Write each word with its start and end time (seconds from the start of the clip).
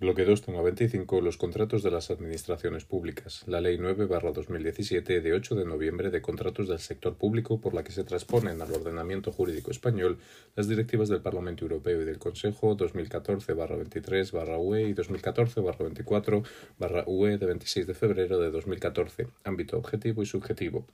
Bloque 0.00 0.24
2.25 0.26 1.20
Los 1.20 1.36
contratos 1.36 1.82
de 1.82 1.90
las 1.90 2.10
administraciones 2.10 2.86
públicas. 2.86 3.42
La 3.46 3.60
Ley 3.60 3.76
9-2017 3.76 5.20
de 5.20 5.34
8 5.34 5.54
de 5.54 5.66
noviembre 5.66 6.10
de 6.10 6.22
contratos 6.22 6.68
del 6.68 6.78
sector 6.78 7.16
público 7.16 7.60
por 7.60 7.74
la 7.74 7.84
que 7.84 7.92
se 7.92 8.04
transponen 8.04 8.62
al 8.62 8.72
ordenamiento 8.72 9.32
jurídico 9.32 9.70
español 9.70 10.16
las 10.56 10.66
directivas 10.66 11.10
del 11.10 11.20
Parlamento 11.20 11.66
Europeo 11.66 12.00
y 12.00 12.06
del 12.06 12.18
Consejo 12.18 12.74
2014-23-UE 12.78 14.88
y 14.88 14.94
2014-24-UE 14.94 17.38
de 17.38 17.46
26 17.46 17.86
de 17.86 17.94
febrero 17.94 18.38
de 18.38 18.50
2014. 18.50 19.28
Ámbito 19.44 19.76
objetivo 19.76 20.22
y 20.22 20.26
subjetivo 20.26 20.86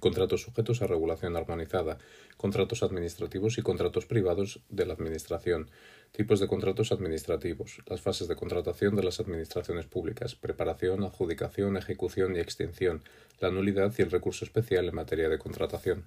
contratos 0.00 0.42
sujetos 0.42 0.82
a 0.82 0.88
regulación 0.88 1.36
armonizada, 1.36 1.98
contratos 2.36 2.82
administrativos 2.82 3.58
y 3.58 3.62
contratos 3.62 4.06
privados 4.06 4.60
de 4.68 4.86
la 4.86 4.94
Administración, 4.94 5.70
tipos 6.10 6.40
de 6.40 6.48
contratos 6.48 6.90
administrativos, 6.90 7.78
las 7.86 8.00
fases 8.00 8.26
de 8.26 8.34
contratación 8.34 8.96
de 8.96 9.04
las 9.04 9.20
administraciones 9.20 9.86
públicas, 9.86 10.34
preparación, 10.34 11.04
adjudicación, 11.04 11.76
ejecución 11.76 12.34
y 12.34 12.40
extinción, 12.40 13.04
la 13.38 13.50
nulidad 13.50 13.94
y 13.96 14.02
el 14.02 14.10
recurso 14.10 14.44
especial 14.44 14.88
en 14.88 14.94
materia 14.96 15.28
de 15.28 15.38
contratación. 15.38 16.06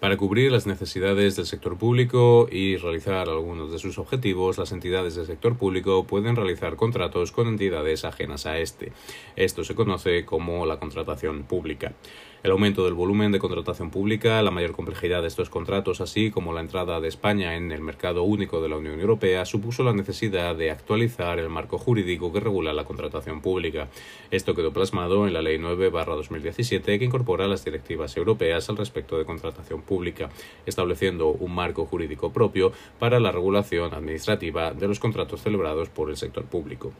Para 0.00 0.18
cubrir 0.18 0.52
las 0.52 0.66
necesidades 0.66 1.36
del 1.36 1.46
sector 1.46 1.78
público 1.78 2.48
y 2.52 2.76
realizar 2.76 3.30
algunos 3.30 3.72
de 3.72 3.78
sus 3.78 3.98
objetivos, 3.98 4.58
las 4.58 4.72
entidades 4.72 5.14
del 5.14 5.24
sector 5.24 5.56
público 5.56 6.06
pueden 6.06 6.36
realizar 6.36 6.76
contratos 6.76 7.32
con 7.32 7.48
entidades 7.48 8.04
ajenas 8.04 8.44
a 8.44 8.58
este. 8.58 8.92
Esto 9.36 9.64
se 9.64 9.74
conoce 9.74 10.26
como 10.26 10.66
la 10.66 10.78
contratación 10.78 11.44
pública. 11.44 11.94
El 12.42 12.52
aumento 12.52 12.84
del 12.84 12.94
volumen 12.94 13.32
de 13.32 13.38
contratación 13.38 13.90
pública, 13.90 14.40
la 14.42 14.50
mayor 14.50 14.72
complejidad 14.72 15.22
de 15.22 15.28
estos 15.28 15.50
contratos, 15.50 16.00
así 16.00 16.30
como 16.30 16.52
la 16.52 16.60
entrada 16.60 17.00
de 17.00 17.08
España 17.08 17.56
en 17.56 17.72
el 17.72 17.80
mercado 17.80 18.22
único 18.22 18.60
de 18.60 18.68
la 18.68 18.76
Unión 18.76 19.00
Europea, 19.00 19.44
supuso 19.44 19.82
la 19.82 19.92
necesidad 19.92 20.54
de 20.54 20.70
actualizar 20.70 21.38
el 21.38 21.48
marco 21.48 21.78
jurídico 21.78 22.32
que 22.32 22.40
regula 22.40 22.72
la 22.72 22.84
contratación 22.84 23.40
pública. 23.40 23.88
Esto 24.30 24.54
quedó 24.54 24.72
plasmado 24.72 25.26
en 25.26 25.32
la 25.32 25.42
Ley 25.42 25.58
9-2017 25.58 26.98
que 26.98 27.04
incorpora 27.04 27.48
las 27.48 27.64
directivas 27.64 28.16
europeas 28.16 28.68
al 28.68 28.76
respecto 28.76 29.18
de 29.18 29.24
contratación 29.24 29.82
pública, 29.82 30.28
estableciendo 30.66 31.30
un 31.30 31.54
marco 31.54 31.86
jurídico 31.86 32.32
propio 32.32 32.70
para 32.98 33.18
la 33.18 33.32
regulación 33.32 33.92
administrativa 33.94 34.72
de 34.72 34.88
los 34.88 35.00
contratos 35.00 35.42
celebrados 35.42 35.88
por 35.88 36.10
el 36.10 36.16
sector 36.16 36.44
público. 36.44 36.92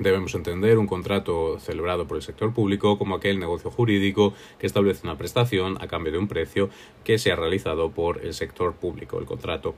Debemos 0.00 0.34
entender 0.34 0.78
un 0.78 0.86
contrato 0.86 1.58
celebrado 1.60 2.08
por 2.08 2.16
el 2.16 2.22
sector 2.22 2.54
público 2.54 2.96
como 2.96 3.14
aquel 3.14 3.38
negocio 3.38 3.70
jurídico 3.70 4.32
que 4.58 4.66
establece 4.66 5.06
una 5.06 5.18
prestación 5.18 5.76
a 5.78 5.88
cambio 5.88 6.10
de 6.10 6.18
un 6.18 6.26
precio 6.26 6.70
que 7.04 7.18
se 7.18 7.30
ha 7.30 7.36
realizado 7.36 7.90
por 7.90 8.24
el 8.24 8.32
sector 8.32 8.72
público. 8.72 9.18
El 9.18 9.26
contrato 9.26 9.74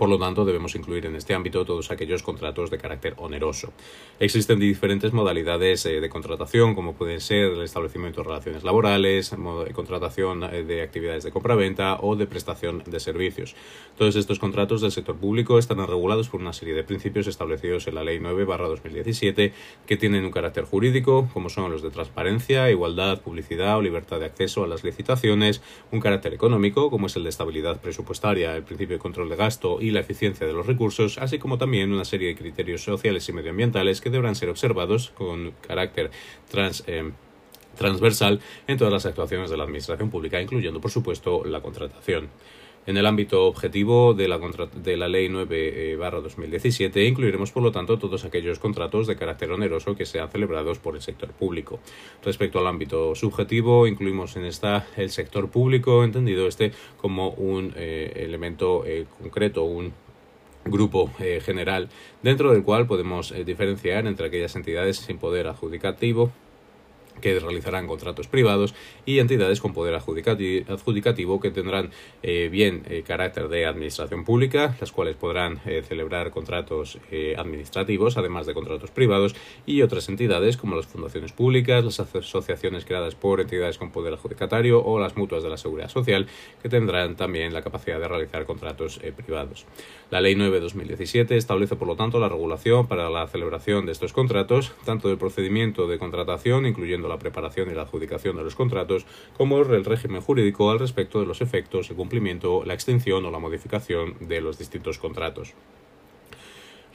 por 0.00 0.08
lo 0.08 0.18
tanto, 0.18 0.46
debemos 0.46 0.74
incluir 0.76 1.04
en 1.04 1.14
este 1.14 1.34
ámbito 1.34 1.62
todos 1.66 1.90
aquellos 1.90 2.22
contratos 2.22 2.70
de 2.70 2.78
carácter 2.78 3.12
oneroso. 3.18 3.74
Existen 4.18 4.58
diferentes 4.58 5.12
modalidades 5.12 5.84
eh, 5.84 6.00
de 6.00 6.08
contratación, 6.08 6.74
como 6.74 6.94
pueden 6.94 7.20
ser 7.20 7.50
el 7.50 7.60
establecimiento 7.60 8.22
de 8.22 8.28
relaciones 8.28 8.64
laborales, 8.64 9.30
contratación 9.74 10.42
eh, 10.44 10.62
de 10.62 10.80
actividades 10.80 11.24
de 11.24 11.30
compraventa 11.30 11.98
o 12.00 12.16
de 12.16 12.26
prestación 12.26 12.82
de 12.86 12.98
servicios. 12.98 13.54
Todos 13.98 14.16
estos 14.16 14.38
contratos 14.38 14.80
del 14.80 14.90
sector 14.90 15.16
público 15.16 15.58
están 15.58 15.86
regulados 15.86 16.30
por 16.30 16.40
una 16.40 16.54
serie 16.54 16.72
de 16.72 16.82
principios 16.82 17.26
establecidos 17.26 17.86
en 17.86 17.96
la 17.96 18.02
Ley 18.02 18.20
9-2017 18.20 19.52
que 19.86 19.96
tienen 19.98 20.24
un 20.24 20.30
carácter 20.30 20.64
jurídico, 20.64 21.28
como 21.34 21.50
son 21.50 21.70
los 21.70 21.82
de 21.82 21.90
transparencia, 21.90 22.70
igualdad, 22.70 23.20
publicidad 23.20 23.76
o 23.76 23.82
libertad 23.82 24.18
de 24.18 24.24
acceso 24.24 24.64
a 24.64 24.66
las 24.66 24.82
licitaciones, 24.82 25.60
un 25.92 26.00
carácter 26.00 26.32
económico, 26.32 26.88
como 26.88 27.08
es 27.08 27.16
el 27.16 27.24
de 27.24 27.28
estabilidad 27.28 27.82
presupuestaria, 27.82 28.56
el 28.56 28.62
principio 28.62 28.96
de 28.96 29.02
control 29.02 29.28
de 29.28 29.36
gasto 29.36 29.76
y 29.78 29.89
la 29.90 30.00
eficiencia 30.00 30.46
de 30.46 30.52
los 30.52 30.66
recursos, 30.66 31.18
así 31.18 31.38
como 31.38 31.58
también 31.58 31.92
una 31.92 32.04
serie 32.04 32.28
de 32.28 32.36
criterios 32.36 32.82
sociales 32.82 33.28
y 33.28 33.32
medioambientales 33.32 34.00
que 34.00 34.10
deberán 34.10 34.34
ser 34.34 34.48
observados 34.48 35.10
con 35.10 35.52
carácter 35.66 36.10
eh, 36.86 37.10
transversal 37.76 38.40
en 38.66 38.78
todas 38.78 38.92
las 38.92 39.06
actuaciones 39.06 39.50
de 39.50 39.56
la 39.56 39.64
Administración 39.64 40.10
Pública, 40.10 40.40
incluyendo, 40.40 40.80
por 40.80 40.90
supuesto, 40.90 41.44
la 41.44 41.60
contratación. 41.60 42.28
En 42.86 42.96
el 42.96 43.04
ámbito 43.04 43.46
objetivo 43.46 44.14
de 44.14 44.26
la, 44.26 44.38
de 44.38 44.96
la 44.96 45.06
Ley 45.06 45.28
9-2017 45.28 46.96
eh, 46.96 47.06
incluiremos, 47.06 47.52
por 47.52 47.62
lo 47.62 47.72
tanto, 47.72 47.98
todos 47.98 48.24
aquellos 48.24 48.58
contratos 48.58 49.06
de 49.06 49.16
carácter 49.16 49.52
oneroso 49.52 49.94
que 49.94 50.06
sean 50.06 50.30
celebrados 50.30 50.78
por 50.78 50.96
el 50.96 51.02
sector 51.02 51.30
público. 51.30 51.78
Respecto 52.24 52.58
al 52.58 52.66
ámbito 52.66 53.14
subjetivo, 53.14 53.86
incluimos 53.86 54.36
en 54.36 54.46
esta 54.46 54.86
el 54.96 55.10
sector 55.10 55.50
público, 55.50 56.04
entendido 56.04 56.46
este 56.46 56.72
como 56.96 57.30
un 57.30 57.74
eh, 57.76 58.12
elemento 58.16 58.84
eh, 58.86 59.04
concreto, 59.20 59.64
un 59.64 59.92
grupo 60.64 61.10
general, 61.42 61.88
dentro 62.22 62.52
del 62.52 62.62
cual 62.62 62.86
podemos 62.86 63.32
diferenciar 63.46 64.06
entre 64.06 64.26
aquellas 64.26 64.54
entidades 64.56 64.98
sin 64.98 65.16
poder 65.16 65.46
adjudicativo 65.46 66.32
que 67.20 67.38
realizarán 67.38 67.86
contratos 67.86 68.26
privados 68.26 68.74
y 69.06 69.18
entidades 69.18 69.60
con 69.60 69.72
poder 69.72 69.94
adjudicativo 69.94 71.40
que 71.40 71.50
tendrán 71.50 71.90
eh, 72.22 72.48
bien 72.50 72.82
eh, 72.88 73.02
carácter 73.06 73.48
de 73.48 73.66
administración 73.66 74.24
pública, 74.24 74.76
las 74.80 74.92
cuales 74.92 75.16
podrán 75.16 75.60
eh, 75.66 75.82
celebrar 75.86 76.30
contratos 76.30 76.98
administrativos, 77.36 78.16
además 78.16 78.46
de 78.46 78.54
contratos 78.54 78.90
privados, 78.90 79.34
y 79.66 79.82
otras 79.82 80.08
entidades 80.08 80.56
como 80.56 80.76
las 80.76 80.86
fundaciones 80.86 81.32
públicas, 81.32 81.84
las 81.84 82.00
asociaciones 82.00 82.84
creadas 82.84 83.14
por 83.14 83.40
entidades 83.40 83.78
con 83.78 83.90
poder 83.90 84.14
adjudicatario 84.14 84.82
o 84.82 84.98
las 84.98 85.16
mutuas 85.16 85.42
de 85.42 85.50
la 85.50 85.56
seguridad 85.56 85.88
social, 85.88 86.26
que 86.62 86.68
tendrán 86.68 87.16
también 87.16 87.52
la 87.52 87.62
capacidad 87.62 87.98
de 88.00 88.08
realizar 88.08 88.46
contratos 88.46 89.00
privados. 89.16 89.66
La 90.10 90.20
Ley 90.20 90.34
9-2017 90.34 91.32
establece, 91.32 91.76
por 91.76 91.88
lo 91.88 91.96
tanto, 91.96 92.18
la 92.18 92.28
regulación 92.28 92.86
para 92.86 93.10
la 93.10 93.26
celebración 93.26 93.86
de 93.86 93.92
estos 93.92 94.12
contratos, 94.12 94.72
tanto 94.84 95.08
del 95.08 95.18
procedimiento 95.18 95.86
de 95.86 95.98
contratación, 95.98 96.66
incluyendo 96.66 97.08
la 97.10 97.18
preparación 97.18 97.70
y 97.70 97.74
la 97.74 97.82
adjudicación 97.82 98.36
de 98.36 98.44
los 98.44 98.54
contratos, 98.54 99.04
como 99.36 99.58
el 99.58 99.84
régimen 99.84 100.22
jurídico 100.22 100.70
al 100.70 100.78
respecto 100.78 101.20
de 101.20 101.26
los 101.26 101.42
efectos, 101.42 101.90
el 101.90 101.96
cumplimiento, 101.96 102.64
la 102.64 102.74
extinción 102.74 103.24
o 103.26 103.30
la 103.30 103.38
modificación 103.38 104.16
de 104.20 104.40
los 104.40 104.58
distintos 104.58 104.98
contratos. 104.98 105.54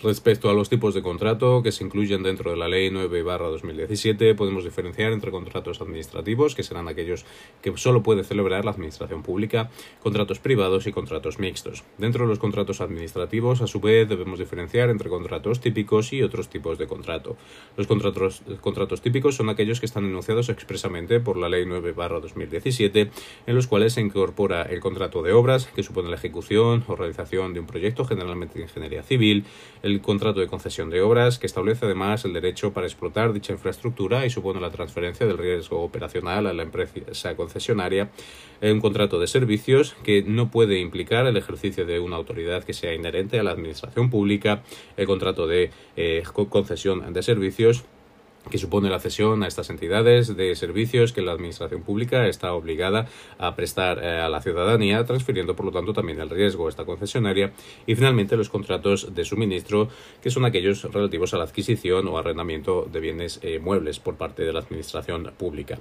Respecto 0.04 0.50
a 0.50 0.54
los 0.54 0.68
tipos 0.68 0.94
de 0.94 1.02
contrato 1.02 1.64
que 1.64 1.72
se 1.72 1.84
incluyen 1.84 2.22
dentro 2.22 2.52
de 2.52 2.58
la 2.58 2.68
Ley 2.68 2.90
9-2017, 2.90 4.36
podemos 4.36 4.66
diferenciar 4.66 5.14
entre 5.14 5.32
contratos 5.32 5.80
administrativos, 5.80 6.54
que 6.54 6.64
serán 6.64 6.90
aquellos 6.90 7.26
que 7.62 7.76
solo 7.78 8.04
puede 8.04 8.26
celebrar 8.26 8.66
la 8.66 8.72
Administración 8.72 9.24
Pública, 9.24 9.72
contratos 10.04 10.40
privados 10.40 10.86
y 10.86 10.92
contratos 10.92 11.40
mixtos. 11.40 11.86
Dentro 11.98 12.26
de 12.26 12.30
los 12.30 12.40
contratos 12.40 12.82
administrativos, 12.82 13.62
a 13.62 13.68
su 13.68 13.80
vez, 13.80 14.10
debemos 14.10 14.38
diferenciar 14.38 14.90
entre 14.90 15.10
contratos 15.10 15.62
típicos 15.62 16.12
y 16.12 16.24
otros 16.24 16.50
tipos 16.50 16.78
de 16.78 16.88
contrato. 16.88 17.38
Los 17.78 17.88
contratos, 17.88 18.44
contratos 18.60 19.02
típicos 19.02 19.36
son 19.36 19.48
aquellos 19.48 19.80
que 19.80 19.86
están 19.86 20.04
enunciados 20.04 20.50
expresamente 20.50 21.22
por 21.22 21.38
la 21.38 21.48
Ley 21.48 21.64
9-2017, 21.66 23.12
en 23.48 23.56
los 23.56 23.68
cuales 23.68 23.94
se 23.94 24.02
incorpora 24.02 24.64
el 24.64 24.82
contrato 24.82 25.24
de 25.24 25.32
obras, 25.32 25.68
que 25.68 25.84
supone 25.84 26.10
la 26.10 26.18
ejecución 26.18 26.84
o 26.88 26.98
realización 26.98 27.54
de 27.54 27.62
un 27.62 27.66
proyecto, 27.66 28.04
generalmente 28.04 28.56
de 28.56 28.66
ingeniería 28.66 29.02
civil, 29.02 29.46
el 29.86 30.02
contrato 30.02 30.40
de 30.40 30.48
concesión 30.48 30.90
de 30.90 31.02
obras, 31.02 31.38
que 31.38 31.46
establece 31.46 31.86
además 31.86 32.26
el 32.26 32.34
derecho 32.34 32.74
para 32.74 32.88
explotar 32.88 33.34
dicha 33.34 33.54
infraestructura 33.54 34.26
y 34.26 34.32
supone 34.32 34.60
la 34.60 34.72
transferencia 34.72 35.28
del 35.28 35.38
riesgo 35.38 35.84
operacional 35.84 36.48
a 36.48 36.54
la 36.54 36.64
empresa 36.64 37.36
concesionaria, 37.36 38.10
un 38.64 38.82
contrato 38.82 39.20
de 39.20 39.28
servicios 39.28 39.96
que 40.04 40.24
no 40.24 40.50
puede 40.50 40.80
implicar 40.80 41.28
el 41.28 41.38
ejercicio 41.38 41.86
de 41.86 42.00
una 42.00 42.16
autoridad 42.16 42.64
que 42.64 42.74
sea 42.74 42.96
inherente 42.96 43.38
a 43.40 43.44
la 43.44 43.52
administración 43.52 44.10
pública, 44.10 44.64
el 44.98 45.06
contrato 45.06 45.46
de 45.46 45.70
eh, 45.96 46.24
concesión 46.50 47.14
de 47.14 47.22
servicios 47.22 47.86
que 48.50 48.58
supone 48.58 48.90
la 48.90 49.00
cesión 49.00 49.44
a 49.44 49.48
estas 49.48 49.70
entidades 49.70 50.36
de 50.36 50.56
servicios 50.56 51.14
que 51.14 51.22
la 51.22 51.32
Administración 51.32 51.82
Pública 51.82 52.28
está 52.28 52.54
obligada 52.54 53.08
a 53.38 53.56
prestar 53.56 54.00
eh, 54.04 54.20
a 54.20 54.30
la 54.30 54.42
ciudadanía, 54.42 55.04
transfiriendo 55.06 55.56
por 55.56 55.66
lo 55.66 55.72
tanto 55.72 55.94
también 55.94 56.20
el 56.20 56.30
riesgo 56.30 56.68
a 56.68 56.70
esta 56.70 56.86
concesionaria, 56.86 57.54
y 57.86 57.96
finalmente 57.96 58.38
los 58.38 58.50
contratos 58.50 59.14
de 59.14 59.26
suministro, 59.26 59.90
que 60.22 60.30
son 60.30 60.46
aquellos 60.46 60.84
relativos 60.84 61.34
a 61.34 61.38
la 61.38 61.46
adquisición 61.46 62.08
o 62.08 62.18
arrendamiento 62.18 62.88
de 62.92 63.00
bienes 63.00 63.40
eh, 63.42 63.60
muebles 63.60 64.00
por 64.00 64.16
parte 64.16 64.44
de 64.44 64.54
la 64.54 64.60
Administración 64.60 65.32
Pública. 65.38 65.80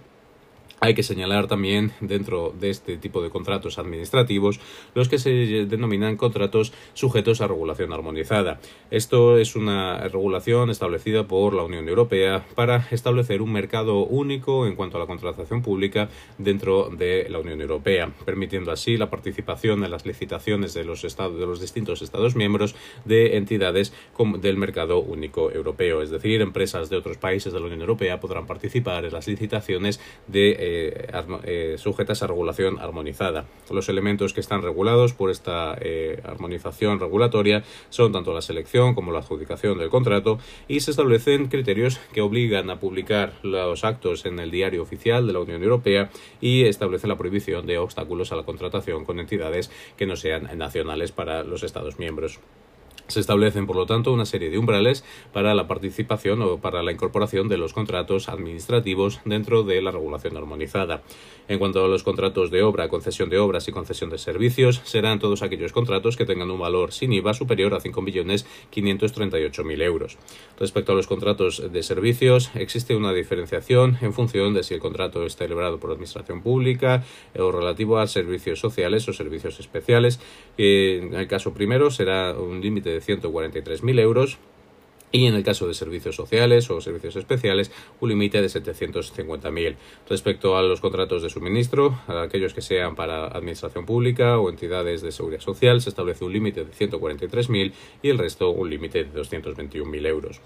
Hay 0.84 0.92
que 0.92 1.02
señalar 1.02 1.46
también 1.46 1.92
dentro 2.02 2.52
de 2.60 2.68
este 2.68 2.98
tipo 2.98 3.22
de 3.22 3.30
contratos 3.30 3.78
administrativos 3.78 4.60
los 4.94 5.08
que 5.08 5.16
se 5.16 5.30
denominan 5.64 6.18
contratos 6.18 6.74
sujetos 6.92 7.40
a 7.40 7.48
regulación 7.48 7.90
armonizada. 7.94 8.60
Esto 8.90 9.38
es 9.38 9.56
una 9.56 9.96
regulación 10.08 10.68
establecida 10.68 11.26
por 11.26 11.54
la 11.54 11.62
Unión 11.62 11.88
Europea 11.88 12.44
para 12.54 12.86
establecer 12.90 13.40
un 13.40 13.50
mercado 13.50 14.00
único 14.00 14.66
en 14.66 14.76
cuanto 14.76 14.98
a 14.98 15.00
la 15.00 15.06
contratación 15.06 15.62
pública 15.62 16.10
dentro 16.36 16.90
de 16.90 17.28
la 17.30 17.38
Unión 17.38 17.62
Europea, 17.62 18.12
permitiendo 18.26 18.70
así 18.70 18.98
la 18.98 19.08
participación 19.08 19.84
en 19.84 19.90
las 19.90 20.04
licitaciones 20.04 20.74
de 20.74 20.84
los, 20.84 21.02
estados, 21.04 21.40
de 21.40 21.46
los 21.46 21.62
distintos 21.62 22.02
Estados 22.02 22.36
miembros 22.36 22.76
de 23.06 23.38
entidades 23.38 23.94
del 24.38 24.58
mercado 24.58 24.98
único 24.98 25.50
europeo. 25.50 26.02
Es 26.02 26.10
decir, 26.10 26.42
empresas 26.42 26.90
de 26.90 26.98
otros 26.98 27.16
países 27.16 27.54
de 27.54 27.60
la 27.60 27.64
Unión 27.64 27.80
Europea 27.80 28.20
podrán 28.20 28.46
participar 28.46 29.06
en 29.06 29.14
las 29.14 29.26
licitaciones 29.26 29.98
de 30.26 30.73
sujetas 31.76 32.22
a 32.22 32.26
regulación 32.26 32.78
armonizada. 32.78 33.44
Los 33.70 33.88
elementos 33.88 34.32
que 34.32 34.40
están 34.40 34.62
regulados 34.62 35.12
por 35.12 35.30
esta 35.30 35.76
armonización 36.24 37.00
regulatoria 37.00 37.64
son 37.90 38.12
tanto 38.12 38.32
la 38.32 38.42
selección 38.42 38.94
como 38.94 39.12
la 39.12 39.20
adjudicación 39.20 39.78
del 39.78 39.90
contrato 39.90 40.38
y 40.68 40.80
se 40.80 40.90
establecen 40.90 41.48
criterios 41.48 42.00
que 42.12 42.20
obligan 42.20 42.70
a 42.70 42.80
publicar 42.80 43.34
los 43.42 43.84
actos 43.84 44.26
en 44.26 44.38
el 44.38 44.50
diario 44.50 44.82
oficial 44.82 45.26
de 45.26 45.32
la 45.32 45.40
Unión 45.40 45.62
Europea 45.62 46.10
y 46.40 46.64
establecen 46.64 47.10
la 47.10 47.16
prohibición 47.16 47.66
de 47.66 47.78
obstáculos 47.78 48.32
a 48.32 48.36
la 48.36 48.44
contratación 48.44 49.04
con 49.04 49.20
entidades 49.20 49.70
que 49.96 50.06
no 50.06 50.16
sean 50.16 50.48
nacionales 50.56 51.12
para 51.12 51.42
los 51.42 51.62
Estados 51.62 51.98
miembros. 51.98 52.40
Se 53.06 53.20
establecen, 53.20 53.66
por 53.66 53.76
lo 53.76 53.84
tanto, 53.84 54.12
una 54.12 54.24
serie 54.24 54.48
de 54.48 54.58
umbrales 54.58 55.04
para 55.32 55.54
la 55.54 55.68
participación 55.68 56.40
o 56.40 56.58
para 56.58 56.82
la 56.82 56.90
incorporación 56.90 57.48
de 57.48 57.58
los 57.58 57.74
contratos 57.74 58.28
administrativos 58.28 59.20
dentro 59.24 59.62
de 59.62 59.82
la 59.82 59.90
regulación 59.90 60.36
armonizada. 60.36 61.02
En 61.46 61.58
cuanto 61.58 61.84
a 61.84 61.88
los 61.88 62.02
contratos 62.02 62.50
de 62.50 62.62
obra, 62.62 62.88
concesión 62.88 63.28
de 63.28 63.38
obras 63.38 63.68
y 63.68 63.72
concesión 63.72 64.08
de 64.08 64.16
servicios, 64.16 64.80
serán 64.84 65.18
todos 65.18 65.42
aquellos 65.42 65.72
contratos 65.72 66.16
que 66.16 66.24
tengan 66.24 66.50
un 66.50 66.58
valor 66.58 66.92
sin 66.92 67.12
IVA 67.12 67.34
superior 67.34 67.74
a 67.74 67.80
5.538.000 67.80 69.82
euros. 69.82 70.16
Respecto 70.58 70.92
a 70.92 70.94
los 70.94 71.06
contratos 71.06 71.70
de 71.70 71.82
servicios, 71.82 72.50
existe 72.54 72.96
una 72.96 73.12
diferenciación 73.12 73.98
en 74.00 74.14
función 74.14 74.54
de 74.54 74.62
si 74.62 74.72
el 74.72 74.80
contrato 74.80 75.26
es 75.26 75.36
celebrado 75.36 75.78
por 75.78 75.90
administración 75.90 76.40
pública 76.40 77.04
o 77.38 77.52
relativo 77.52 77.98
a 77.98 78.06
servicios 78.06 78.60
sociales 78.60 79.06
o 79.08 79.12
servicios 79.12 79.60
especiales. 79.60 80.20
En 80.56 81.12
el 81.12 81.28
caso 81.28 81.52
primero 81.52 81.90
será 81.90 82.32
un 82.32 82.62
límite 82.62 82.93
de 82.94 83.02
143.000 83.02 84.00
euros 84.00 84.38
y 85.14 85.26
en 85.26 85.34
el 85.34 85.44
caso 85.44 85.68
de 85.68 85.74
servicios 85.74 86.16
sociales 86.16 86.68
o 86.70 86.80
servicios 86.80 87.14
especiales 87.14 87.70
un 88.00 88.08
límite 88.08 88.42
de 88.42 88.48
750.000. 88.48 89.76
Respecto 90.08 90.56
a 90.56 90.62
los 90.62 90.80
contratos 90.80 91.22
de 91.22 91.30
suministro, 91.30 92.00
aquellos 92.08 92.52
que 92.52 92.62
sean 92.62 92.96
para 92.96 93.28
administración 93.28 93.86
pública 93.86 94.38
o 94.38 94.50
entidades 94.50 95.02
de 95.02 95.12
seguridad 95.12 95.40
social, 95.40 95.80
se 95.80 95.90
establece 95.90 96.24
un 96.24 96.32
límite 96.32 96.64
de 96.64 96.72
143.000 96.72 97.72
y 98.02 98.08
el 98.08 98.18
resto 98.18 98.50
un 98.50 98.68
límite 98.68 99.04
de 99.04 99.22
221.000 99.22 100.06
euros. 100.08 100.40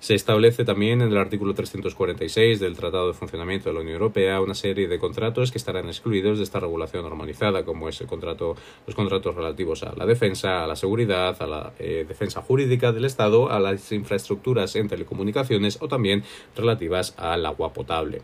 Se 0.00 0.14
establece 0.14 0.64
también 0.64 1.00
en 1.00 1.08
el 1.08 1.16
artículo 1.16 1.54
346 1.54 2.60
del 2.60 2.76
Tratado 2.76 3.08
de 3.08 3.14
Funcionamiento 3.14 3.68
de 3.68 3.74
la 3.74 3.80
Unión 3.80 3.94
Europea 3.94 4.40
una 4.40 4.54
serie 4.54 4.86
de 4.86 4.98
contratos 4.98 5.50
que 5.50 5.58
estarán 5.58 5.86
excluidos 5.86 6.38
de 6.38 6.44
esta 6.44 6.60
regulación 6.60 7.06
armonizada, 7.06 7.64
como 7.64 7.88
es 7.88 8.00
el 8.02 8.06
contrato, 8.06 8.54
los 8.86 8.94
contratos 8.94 9.34
relativos 9.34 9.82
a 9.82 9.94
la 9.96 10.04
defensa, 10.04 10.62
a 10.62 10.66
la 10.66 10.76
seguridad, 10.76 11.40
a 11.40 11.46
la 11.46 11.72
eh, 11.78 12.04
defensa 12.06 12.42
jurídica 12.42 12.92
del 12.92 13.06
Estado, 13.06 13.50
a 13.50 13.58
las 13.58 13.92
infraestructuras 13.92 14.76
en 14.76 14.88
telecomunicaciones 14.88 15.78
o 15.80 15.88
también 15.88 16.22
relativas 16.54 17.14
al 17.16 17.46
agua 17.46 17.72
potable. 17.72 18.22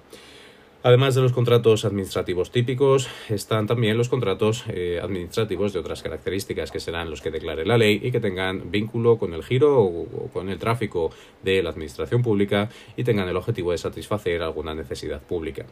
Además 0.82 1.14
de 1.14 1.20
los 1.20 1.32
contratos 1.32 1.84
administrativos 1.84 2.50
típicos, 2.50 3.06
están 3.28 3.66
también 3.66 3.98
los 3.98 4.08
contratos 4.08 4.64
eh, 4.68 4.98
administrativos 5.02 5.74
de 5.74 5.78
otras 5.78 6.02
características 6.02 6.70
que 6.70 6.80
serán 6.80 7.10
los 7.10 7.20
que 7.20 7.30
declare 7.30 7.66
la 7.66 7.76
ley 7.76 8.00
y 8.02 8.10
que 8.10 8.18
tengan 8.18 8.70
vínculo 8.70 9.18
con 9.18 9.34
el 9.34 9.42
giro 9.42 9.78
o 9.78 10.30
con 10.32 10.48
el 10.48 10.58
tráfico 10.58 11.10
de 11.42 11.62
la 11.62 11.68
administración 11.68 12.22
pública 12.22 12.70
y 12.96 13.04
tengan 13.04 13.28
el 13.28 13.36
objetivo 13.36 13.72
de 13.72 13.78
satisfacer 13.78 14.40
alguna 14.40 14.74
necesidad 14.74 15.20
pública. 15.20 15.66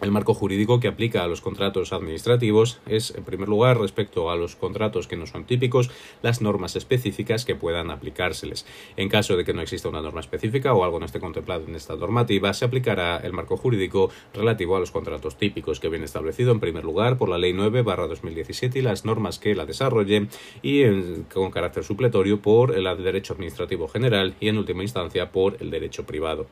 El 0.00 0.10
marco 0.10 0.34
jurídico 0.34 0.80
que 0.80 0.88
aplica 0.88 1.22
a 1.22 1.28
los 1.28 1.40
contratos 1.40 1.92
administrativos 1.92 2.80
es, 2.86 3.14
en 3.14 3.24
primer 3.24 3.48
lugar, 3.48 3.78
respecto 3.78 4.28
a 4.28 4.36
los 4.36 4.56
contratos 4.56 5.06
que 5.06 5.16
no 5.16 5.26
son 5.26 5.44
típicos, 5.44 5.90
las 6.20 6.42
normas 6.42 6.74
específicas 6.74 7.44
que 7.44 7.54
puedan 7.54 7.90
aplicárseles. 7.90 8.66
En 8.96 9.08
caso 9.08 9.36
de 9.36 9.44
que 9.44 9.54
no 9.54 9.62
exista 9.62 9.88
una 9.88 10.02
norma 10.02 10.20
específica 10.20 10.74
o 10.74 10.84
algo 10.84 10.98
no 10.98 11.06
esté 11.06 11.20
contemplado 11.20 11.64
en 11.66 11.76
esta 11.76 11.94
normativa, 11.94 12.52
se 12.54 12.64
aplicará 12.64 13.18
el 13.18 13.32
marco 13.32 13.56
jurídico 13.56 14.10
relativo 14.34 14.76
a 14.76 14.80
los 14.80 14.90
contratos 14.90 15.38
típicos, 15.38 15.78
que 15.78 15.88
viene 15.88 16.06
establecido, 16.06 16.50
en 16.50 16.60
primer 16.60 16.84
lugar, 16.84 17.16
por 17.16 17.28
la 17.28 17.38
Ley 17.38 17.52
9-2017 17.52 18.76
y 18.76 18.82
las 18.82 19.04
normas 19.04 19.38
que 19.38 19.54
la 19.54 19.64
desarrollen, 19.64 20.28
y 20.60 20.84
con 21.32 21.52
carácter 21.52 21.84
supletorio 21.84 22.42
por 22.42 22.74
el 22.76 22.84
Derecho 23.02 23.34
Administrativo 23.34 23.86
General 23.86 24.34
y, 24.40 24.48
en 24.48 24.58
última 24.58 24.82
instancia, 24.82 25.30
por 25.30 25.56
el 25.60 25.70
Derecho 25.70 26.04
Privado. 26.04 26.46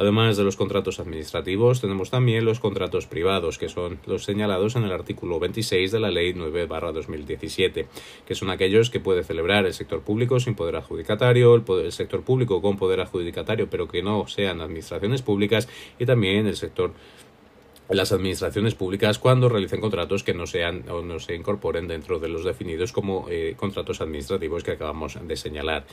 Además 0.00 0.38
de 0.38 0.44
los 0.44 0.56
contratos 0.56 0.98
administrativos, 0.98 1.82
tenemos 1.82 2.08
también 2.08 2.46
los 2.46 2.58
contratos 2.58 3.06
privados, 3.06 3.58
que 3.58 3.68
son 3.68 3.98
los 4.06 4.24
señalados 4.24 4.74
en 4.76 4.84
el 4.84 4.92
artículo 4.92 5.38
26 5.38 5.92
de 5.92 6.00
la 6.00 6.10
Ley 6.10 6.32
9-2017, 6.32 7.84
que 8.24 8.34
son 8.34 8.48
aquellos 8.48 8.88
que 8.88 8.98
puede 8.98 9.24
celebrar 9.24 9.66
el 9.66 9.74
sector 9.74 10.00
público 10.00 10.40
sin 10.40 10.54
poder 10.54 10.76
adjudicatario, 10.76 11.54
el, 11.54 11.92
sector 11.92 12.22
público 12.22 12.62
con 12.62 12.78
poder 12.78 13.00
adjudicatario, 13.00 13.68
pero 13.68 13.88
que 13.88 14.02
no 14.02 14.26
sean 14.26 14.62
administraciones 14.62 15.20
públicas, 15.20 15.68
y 15.98 16.06
también 16.06 16.46
el 16.46 16.56
sector 16.56 16.92
las 17.90 18.12
administraciones 18.12 18.74
públicas 18.74 19.18
cuando 19.18 19.48
realicen 19.48 19.80
contratos 19.80 20.22
que 20.22 20.32
no 20.32 20.46
sean 20.46 20.88
o 20.88 21.02
no 21.02 21.18
se 21.18 21.34
incorporen 21.34 21.88
dentro 21.88 22.20
de 22.20 22.28
los 22.28 22.44
definidos 22.44 22.92
como 22.92 23.26
eh, 23.28 23.54
contratos 23.56 24.00
administrativos 24.00 24.62
que 24.62 24.70
acabamos 24.70 25.18
de 25.20 25.36
señalar. 25.36 25.84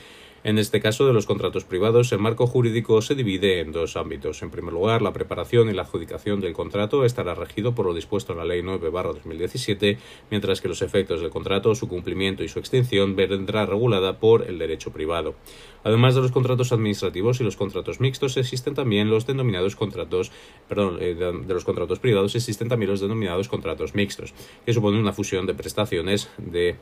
En 0.44 0.60
este 0.60 0.80
caso 0.80 1.08
de 1.08 1.14
los 1.14 1.26
contratos 1.26 1.66
privados, 1.66 2.12
el 2.12 2.20
marco 2.20 2.48
jurídico 2.48 3.02
se 3.02 3.16
divide 3.16 3.60
en 3.60 3.72
dos 3.72 3.98
ámbitos. 3.98 4.42
En 4.44 4.52
primer 4.52 4.74
lugar, 4.74 5.02
la 5.02 5.12
preparación 5.12 5.70
y 5.70 5.74
la 5.74 5.82
adjudicación 5.82 6.42
del 6.42 6.54
contrato 6.54 7.06
estará 7.06 7.34
regido 7.34 7.74
por 7.74 7.88
lo 7.88 7.94
dispuesto 7.94 8.34
en 8.34 8.40
la 8.40 8.46
Ley 8.46 8.62
9-2017, 8.62 9.98
mientras 10.30 10.62
que 10.62 10.68
los 10.68 10.82
efectos 10.82 11.22
del 11.22 11.32
contrato, 11.32 11.74
su 11.76 11.88
cumplimiento 11.88 12.44
y 12.44 12.50
su 12.50 12.60
extinción 12.60 13.16
vendrá 13.16 13.66
regulada 13.66 14.20
por 14.20 14.44
el 14.48 14.60
derecho 14.60 14.92
privado. 14.92 15.36
Además 15.84 16.16
de 16.16 16.22
los 16.22 16.32
contratos 16.32 16.72
administrativos 16.72 17.40
y 17.40 17.44
los 17.44 17.58
contratos 17.58 18.00
mixtos, 18.00 18.38
existen 18.38 18.74
también 18.74 19.10
los 19.10 19.26
denominados 19.26 19.76
contratos, 19.76 20.32
perdón, 20.68 20.98
eh, 21.02 21.16
de 21.16 21.54
los 21.54 21.66
contratos 21.66 22.00
privados 22.00 22.36
existen 22.36 22.70
también 22.70 22.92
los 22.92 23.02
denominados 23.02 23.48
contratos 23.48 23.96
mixtos, 23.96 24.34
que 24.66 24.74
suponen 24.74 25.00
una 25.00 25.14
fusión 25.14 25.46
de 25.46 25.54
prestaciones 25.54 26.30
de 26.38 26.76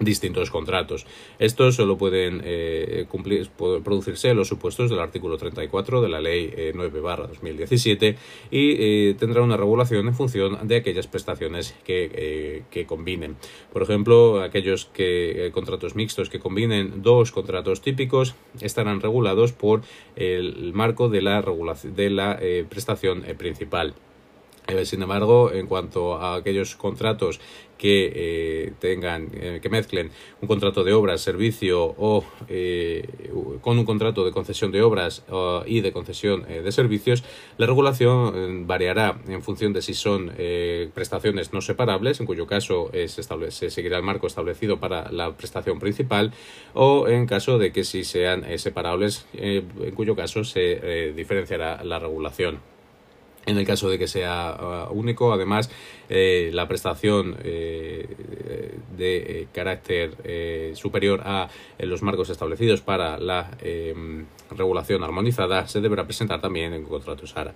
distintos 0.00 0.50
contratos. 0.50 1.06
Estos 1.38 1.76
solo 1.76 1.98
pueden 1.98 2.40
eh, 2.44 3.06
producirse 3.84 4.34
los 4.34 4.48
supuestos 4.48 4.90
del 4.90 4.98
artículo 4.98 5.36
34 5.36 6.00
de 6.00 6.08
la 6.08 6.20
Ley 6.20 6.50
9-2017 6.74 8.02
eh, 8.02 8.16
y 8.50 8.76
eh, 9.10 9.14
tendrá 9.18 9.42
una 9.42 9.56
regulación 9.56 10.08
en 10.08 10.14
función 10.14 10.66
de 10.66 10.76
aquellas 10.76 11.06
prestaciones 11.06 11.74
que, 11.84 12.64
que 12.70 12.86
combinen. 12.86 13.36
Por 13.72 13.82
ejemplo, 13.82 14.42
aquellos 14.42 14.86
que, 14.86 15.50
contratos 15.52 15.94
mixtos 15.94 16.30
que 16.30 16.40
combinen 16.40 17.02
dos 17.02 17.30
contratos 17.30 17.82
típicos 17.82 18.34
estarán 18.60 19.00
regulados 19.00 19.52
por 19.52 19.82
el 20.16 20.72
marco 20.72 21.08
de 21.08 21.22
la, 21.22 21.42
de 21.84 22.10
la 22.10 22.38
prestación 22.68 23.22
principal. 23.36 23.94
Eh, 24.70 24.84
sin 24.86 25.02
embargo, 25.02 25.52
en 25.52 25.66
cuanto 25.66 26.14
a 26.14 26.36
aquellos 26.36 26.76
contratos 26.76 27.40
que 27.76 28.12
eh, 28.14 28.72
tengan, 28.78 29.28
eh, 29.32 29.58
que 29.62 29.68
mezclen 29.70 30.10
un 30.42 30.48
contrato 30.48 30.84
de 30.84 30.92
obras, 30.92 31.22
servicio 31.22 31.94
o 31.98 32.24
con 33.62 33.78
un 33.78 33.84
contrato 33.84 34.24
de 34.24 34.32
concesión 34.32 34.70
de 34.70 34.82
obras 34.82 35.24
y 35.66 35.80
de 35.80 35.92
concesión 35.92 36.42
de 36.42 36.72
servicios, 36.72 37.24
la 37.56 37.66
regulación 37.66 38.66
variará 38.66 39.18
en 39.28 39.42
función 39.42 39.72
de 39.72 39.80
si 39.82 39.94
son 39.94 40.32
prestaciones 40.94 41.52
no 41.52 41.60
separables, 41.62 42.20
en 42.20 42.26
cuyo 42.26 42.46
caso 42.46 42.90
se, 42.92 43.22
se, 43.50 43.70
seguirá 43.70 43.96
el 43.96 44.02
marco 44.02 44.26
establecido 44.26 44.78
para 44.78 45.10
la 45.10 45.36
prestación 45.36 45.78
principal, 45.78 46.32
o 46.74 47.08
en 47.08 47.26
caso 47.26 47.58
de 47.58 47.72
que 47.72 47.84
si 47.84 48.04
sean 48.04 48.44
separables, 48.58 49.26
en 49.32 49.94
cuyo 49.94 50.14
caso 50.14 50.44
se 50.44 51.12
diferenciará 51.14 51.82
la 51.84 51.98
regulación. 51.98 52.79
En 53.46 53.56
el 53.56 53.66
caso 53.66 53.88
de 53.88 53.98
que 53.98 54.06
sea 54.06 54.88
uh, 54.90 54.92
único, 54.92 55.32
además, 55.32 55.70
eh, 56.08 56.50
la 56.52 56.68
prestación 56.68 57.36
eh, 57.42 58.06
de 58.96 59.16
eh, 59.16 59.48
carácter 59.52 60.74
superior 60.74 61.22
a 61.24 61.48
los 61.78 62.02
marcos 62.02 62.30
establecidos 62.30 62.80
para 62.80 63.18
la 63.18 63.50
regulación 64.50 65.02
armonizada 65.04 65.66
se 65.68 65.80
deberá 65.80 66.04
presentar 66.04 66.40
también 66.40 66.74
en 66.74 66.84
contrato 66.84 67.26
SARA. 67.26 67.54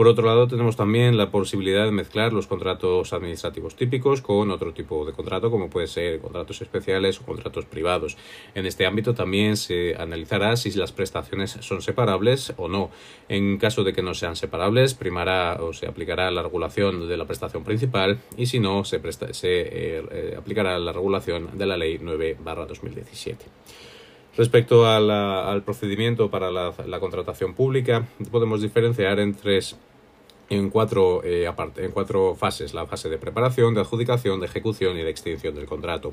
Por 0.00 0.08
otro 0.08 0.24
lado, 0.24 0.48
tenemos 0.48 0.76
también 0.76 1.18
la 1.18 1.30
posibilidad 1.30 1.84
de 1.84 1.90
mezclar 1.90 2.32
los 2.32 2.46
contratos 2.46 3.12
administrativos 3.12 3.76
típicos 3.76 4.22
con 4.22 4.50
otro 4.50 4.72
tipo 4.72 5.04
de 5.04 5.12
contrato, 5.12 5.50
como 5.50 5.68
puede 5.68 5.88
ser 5.88 6.20
contratos 6.20 6.62
especiales 6.62 7.20
o 7.20 7.26
contratos 7.26 7.66
privados. 7.66 8.16
En 8.54 8.64
este 8.64 8.86
ámbito 8.86 9.12
también 9.12 9.58
se 9.58 9.94
analizará 9.96 10.56
si 10.56 10.70
las 10.70 10.92
prestaciones 10.92 11.50
son 11.60 11.82
separables 11.82 12.54
o 12.56 12.66
no. 12.66 12.90
En 13.28 13.58
caso 13.58 13.84
de 13.84 13.92
que 13.92 14.00
no 14.00 14.14
sean 14.14 14.36
separables, 14.36 14.94
primará 14.94 15.58
o 15.60 15.74
se 15.74 15.86
aplicará 15.86 16.30
la 16.30 16.42
regulación 16.42 17.06
de 17.06 17.18
la 17.18 17.26
prestación 17.26 17.62
principal 17.62 18.20
y 18.38 18.46
si 18.46 18.58
no, 18.58 18.86
se, 18.86 18.96
eh, 18.96 19.02
eh, 19.42 20.34
aplicará 20.38 20.78
la 20.78 20.92
regulación 20.92 21.58
de 21.58 21.66
la 21.66 21.76
Ley 21.76 21.98
9-2017. 21.98 23.36
Respecto 24.34 24.86
al 24.86 25.62
procedimiento 25.64 26.30
para 26.30 26.50
la, 26.50 27.00
contratación 27.00 27.52
pública, 27.52 28.06
podemos 28.30 28.62
diferenciar 28.62 29.18
en 29.20 29.34
tres 29.34 29.76
en 30.50 30.68
cuatro, 30.68 31.22
eh, 31.24 31.50
en 31.76 31.90
cuatro 31.92 32.34
fases, 32.34 32.74
la 32.74 32.84
fase 32.86 33.08
de 33.08 33.18
preparación, 33.18 33.72
de 33.74 33.80
adjudicación, 33.80 34.40
de 34.40 34.46
ejecución 34.46 34.98
y 34.98 35.02
de 35.02 35.10
extinción 35.10 35.54
del 35.54 35.66
contrato. 35.66 36.12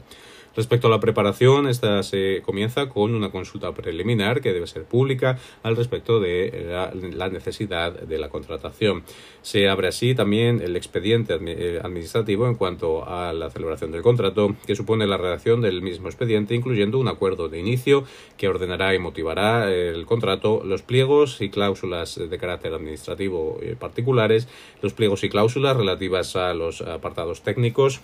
Respecto 0.57 0.87
a 0.87 0.89
la 0.89 0.99
preparación, 0.99 1.67
esta 1.67 2.01
se 2.01 2.41
comienza 2.43 2.89
con 2.89 3.13
una 3.13 3.29
consulta 3.29 3.75
preliminar 3.75 4.41
que 4.41 4.53
debe 4.53 4.65
ser 4.65 4.85
pública 4.85 5.37
al 5.61 5.75
respecto 5.75 6.19
de 6.19 6.91
la, 7.15 7.29
necesidad 7.29 7.93
de 7.93 8.17
la 8.17 8.29
contratación. 8.29 9.03
Se 9.43 9.69
abre 9.69 9.89
así 9.89 10.15
también 10.15 10.59
el 10.59 10.75
expediente 10.75 11.37
eh, 11.39 11.79
administrativo 11.83 12.47
en 12.47 12.55
cuanto 12.55 13.07
a 13.07 13.33
la 13.33 13.51
celebración 13.51 13.91
del 13.91 14.01
contrato, 14.01 14.55
que 14.65 14.75
supone 14.75 15.05
la 15.05 15.17
redacción 15.17 15.61
del 15.61 15.83
mismo 15.83 16.07
expediente, 16.07 16.55
incluyendo 16.55 16.97
un 16.97 17.07
acuerdo 17.07 17.49
de 17.49 17.59
inicio 17.59 18.05
que 18.35 18.47
ordenará 18.47 18.95
y 18.95 18.99
motivará 18.99 19.71
el 19.71 20.07
contrato, 20.07 20.63
los 20.65 20.81
pliegos 20.81 21.39
y 21.39 21.51
cláusulas 21.51 22.15
de 22.15 22.37
carácter 22.39 22.73
administrativo 22.73 23.59
eh, 23.61 23.75
particulares, 23.79 24.47
los 24.81 24.93
pliegos 24.93 25.23
y 25.23 25.29
cláusulas 25.29 25.77
relativas 25.77 26.35
a 26.35 26.55
los 26.55 26.81
apartados 26.81 27.43
técnicos, 27.43 28.01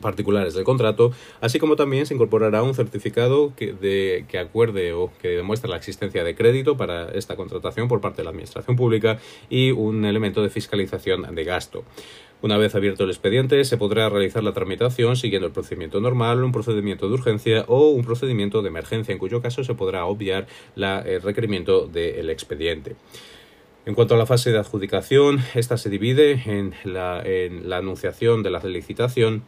particulares 0.00 0.54
del 0.54 0.64
contrato, 0.64 1.12
así 1.40 1.58
como 1.58 1.76
también 1.76 2.06
se 2.06 2.14
incorporará 2.14 2.62
un 2.62 2.74
certificado 2.74 3.52
que, 3.56 3.72
de, 3.72 4.24
que 4.28 4.38
acuerde 4.38 4.92
o 4.92 5.10
que 5.20 5.28
demuestre 5.28 5.70
la 5.70 5.76
existencia 5.76 6.24
de 6.24 6.34
crédito 6.34 6.76
para 6.76 7.10
esta 7.10 7.36
contratación 7.36 7.88
por 7.88 8.00
parte 8.00 8.18
de 8.18 8.24
la 8.24 8.30
Administración 8.30 8.76
Pública 8.76 9.18
y 9.50 9.70
un 9.70 10.04
elemento 10.04 10.42
de 10.42 10.50
fiscalización 10.50 11.34
de 11.34 11.44
gasto. 11.44 11.84
Una 12.40 12.56
vez 12.56 12.76
abierto 12.76 13.02
el 13.02 13.10
expediente, 13.10 13.64
se 13.64 13.76
podrá 13.76 14.08
realizar 14.08 14.44
la 14.44 14.52
tramitación 14.52 15.16
siguiendo 15.16 15.48
el 15.48 15.52
procedimiento 15.52 16.00
normal, 16.00 16.44
un 16.44 16.52
procedimiento 16.52 17.08
de 17.08 17.14
urgencia 17.14 17.64
o 17.66 17.88
un 17.88 18.04
procedimiento 18.04 18.62
de 18.62 18.68
emergencia, 18.68 19.12
en 19.12 19.18
cuyo 19.18 19.42
caso 19.42 19.64
se 19.64 19.74
podrá 19.74 20.04
obviar 20.06 20.46
el 20.76 21.22
requerimiento 21.22 21.88
del 21.88 22.30
expediente. 22.30 22.94
En 23.86 23.94
cuanto 23.94 24.14
a 24.14 24.18
la 24.18 24.26
fase 24.26 24.52
de 24.52 24.58
adjudicación, 24.58 25.40
esta 25.56 25.78
se 25.78 25.90
divide 25.90 26.42
en 26.46 26.74
la, 26.84 27.22
en 27.24 27.68
la 27.68 27.78
anunciación 27.78 28.44
de 28.44 28.50
la 28.50 28.60
licitación 28.60 29.42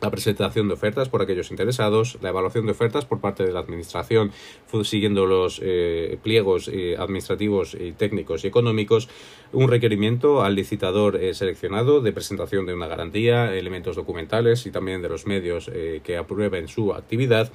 la 0.00 0.10
presentación 0.10 0.68
de 0.68 0.74
ofertas 0.74 1.08
por 1.08 1.22
aquellos 1.22 1.50
interesados, 1.50 2.18
la 2.22 2.30
evaluación 2.30 2.66
de 2.66 2.72
ofertas 2.72 3.04
por 3.04 3.20
parte 3.20 3.44
de 3.44 3.52
la 3.52 3.60
Administración, 3.60 4.32
siguiendo 4.84 5.26
los 5.26 5.60
eh, 5.62 6.18
pliegos 6.22 6.68
eh, 6.72 6.96
administrativos 6.98 7.74
y 7.74 7.92
técnicos 7.92 8.44
y 8.44 8.48
económicos, 8.48 9.08
un 9.52 9.68
requerimiento 9.68 10.42
al 10.42 10.54
licitador 10.54 11.16
eh, 11.16 11.34
seleccionado 11.34 12.00
de 12.00 12.12
presentación 12.12 12.66
de 12.66 12.74
una 12.74 12.86
garantía, 12.86 13.54
elementos 13.54 13.96
documentales 13.96 14.66
y 14.66 14.70
también 14.70 15.02
de 15.02 15.08
los 15.08 15.26
medios 15.26 15.70
que 16.02 16.16
aprueben 16.16 16.68
su 16.68 16.92
actividad, 16.92 17.52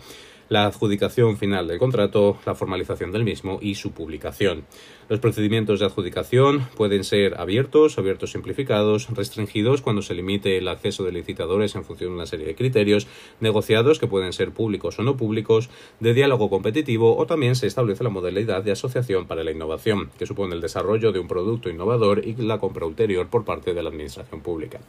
la 0.50 0.66
adjudicación 0.66 1.38
final 1.38 1.68
del 1.68 1.80
contrato, 1.80 2.38
la 2.46 2.56
formalización 2.56 3.12
del 3.12 3.24
mismo 3.24 3.60
y 3.62 3.76
su 3.76 3.92
publicación. 3.92 4.66
Los 5.10 5.20
procedimientos 5.20 5.80
de 5.80 5.86
adjudicación 5.86 6.68
pueden 6.76 7.04
ser 7.04 7.40
abiertos, 7.40 7.98
abiertos 7.98 8.32
simplificados, 8.32 9.10
restringidos 9.10 9.82
cuando 9.82 10.02
se 10.02 10.16
limite 10.16 10.58
el 10.58 10.68
acceso 10.68 11.04
de 11.04 11.12
licitadores 11.12 11.76
en 11.76 11.84
función 11.84 12.12
de 12.12 12.16
una 12.16 12.26
serie 12.26 12.46
de 12.46 12.56
criterios, 12.56 13.08
negociados 13.40 14.00
que 14.00 14.08
pueden 14.08 14.34
ser 14.34 14.52
públicos 14.52 14.98
o 15.00 15.04
no 15.04 15.18
públicos, 15.18 15.70
de 16.00 16.14
diálogo 16.14 16.50
competitivo 16.50 17.18
o 17.18 17.26
también 17.26 17.56
se 17.56 17.68
establece 17.68 18.04
la 18.04 18.10
modalidad 18.10 18.64
de 18.64 18.72
asociación 18.72 19.28
para 19.28 19.44
la 19.44 19.52
innovación, 19.52 20.10
que 20.18 20.26
supone 20.26 20.56
el 20.56 20.62
desarrollo 20.62 21.12
de 21.12 21.20
un 21.20 21.28
producto 21.28 21.70
innovador 21.70 22.26
y 22.26 22.36
la 22.36 22.60
compra 22.60 22.86
ulterior 22.86 23.28
por 23.28 23.46
parte 23.46 23.74
de 23.74 23.84
la 23.84 23.90
Administración 23.90 24.42
Pública. 24.42 24.80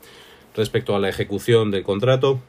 Respecto 0.54 0.96
a 0.96 0.98
la 0.98 1.10
ejecución 1.10 1.70
del 1.70 1.82
contrato, 1.82 2.40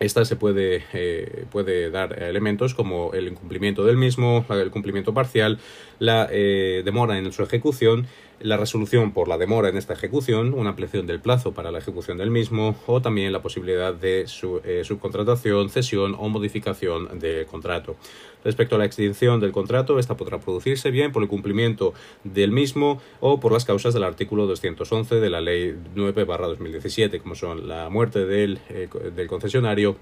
esta 0.00 0.24
se 0.24 0.36
puede, 0.36 0.84
eh, 0.92 1.44
puede 1.50 1.90
dar 1.90 2.22
elementos 2.22 2.74
como 2.74 3.12
el 3.12 3.28
incumplimiento 3.28 3.84
del 3.84 3.96
mismo, 3.96 4.44
el 4.50 4.70
cumplimiento 4.70 5.14
parcial, 5.14 5.58
la 5.98 6.28
eh, 6.30 6.82
demora 6.84 7.18
en 7.18 7.32
su 7.32 7.42
ejecución, 7.42 8.06
la 8.42 8.56
resolución 8.56 9.12
por 9.12 9.28
la 9.28 9.38
demora 9.38 9.68
en 9.68 9.76
esta 9.76 9.92
ejecución, 9.92 10.54
una 10.54 10.70
ampliación 10.70 11.06
del 11.06 11.20
plazo 11.20 11.52
para 11.52 11.70
la 11.70 11.78
ejecución 11.78 12.18
del 12.18 12.30
mismo 12.30 12.76
o 12.86 13.00
también 13.00 13.32
la 13.32 13.42
posibilidad 13.42 13.94
de 13.94 14.26
su, 14.26 14.60
eh, 14.64 14.82
subcontratación, 14.84 15.70
cesión 15.70 16.14
o 16.18 16.28
modificación 16.28 17.18
del 17.18 17.46
contrato. 17.46 17.96
Respecto 18.44 18.74
a 18.74 18.78
la 18.78 18.84
extinción 18.84 19.40
del 19.40 19.52
contrato, 19.52 19.98
esta 19.98 20.16
podrá 20.16 20.40
producirse 20.40 20.90
bien 20.90 21.12
por 21.12 21.22
el 21.22 21.28
cumplimiento 21.28 21.94
del 22.24 22.50
mismo 22.50 23.00
o 23.20 23.38
por 23.38 23.52
las 23.52 23.64
causas 23.64 23.94
del 23.94 24.04
artículo 24.04 24.46
211 24.46 25.16
de 25.16 25.30
la 25.30 25.40
Ley 25.40 25.76
9-2017, 25.94 27.20
como 27.20 27.34
son 27.34 27.68
la 27.68 27.88
muerte 27.88 28.26
del, 28.26 28.58
eh, 28.68 28.88
del 29.14 29.28
concesionario 29.28 29.96